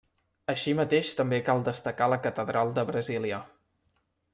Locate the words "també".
1.21-1.39